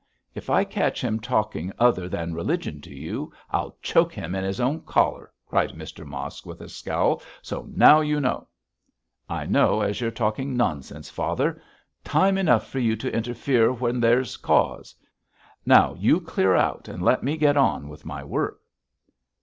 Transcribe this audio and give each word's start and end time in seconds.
'If 0.33 0.49
I 0.49 0.63
catch 0.63 0.99
him 1.03 1.19
talking 1.19 1.71
other 1.77 2.09
than 2.09 2.33
religion 2.33 2.81
to 2.81 2.89
you 2.91 3.31
I'll 3.51 3.77
choke 3.83 4.13
him 4.13 4.33
in 4.33 4.43
his 4.43 4.59
own 4.59 4.81
collar,' 4.81 5.31
cried 5.45 5.73
Mr 5.73 6.07
Mosk, 6.07 6.43
with 6.43 6.59
a 6.59 6.69
scowl; 6.69 7.21
'so 7.43 7.67
now 7.75 7.99
you 8.01 8.19
know.' 8.19 8.47
'I 9.29 9.45
know 9.45 9.81
as 9.81 10.01
you're 10.01 10.09
talking 10.09 10.57
nonsense, 10.57 11.11
father. 11.11 11.61
Time 12.03 12.39
enough 12.39 12.67
for 12.67 12.79
you 12.79 12.95
to 12.95 13.15
interfere 13.15 13.71
when 13.71 13.99
there's 13.99 14.37
cause. 14.37 14.95
Now 15.67 15.93
you 15.93 16.19
clear 16.19 16.55
out 16.55 16.87
and 16.87 17.03
let 17.03 17.21
me 17.21 17.37
get 17.37 17.55
on 17.55 17.87
with 17.87 18.03
my 18.03 18.23
work.' 18.23 18.59